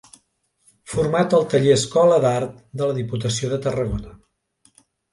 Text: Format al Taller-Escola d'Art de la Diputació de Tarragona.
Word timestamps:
Format 0.93 1.35
al 1.41 1.45
Taller-Escola 1.51 2.19
d'Art 2.25 2.59
de 2.83 2.91
la 2.91 2.99
Diputació 2.99 3.55
de 3.55 3.63
Tarragona. 3.69 4.21